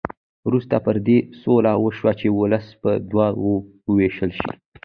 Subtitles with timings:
[0.47, 3.55] وروسته پر دې سوله وشوه چې ولس په دوه وو
[3.95, 4.51] وېشل شي.